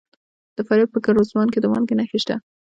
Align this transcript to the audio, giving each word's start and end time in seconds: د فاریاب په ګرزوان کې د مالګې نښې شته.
د 0.55 0.57
فاریاب 0.67 0.89
په 0.93 0.99
ګرزوان 1.05 1.47
کې 1.53 1.59
د 1.61 1.65
مالګې 1.71 1.95
نښې 1.99 2.19
شته. 2.23 2.35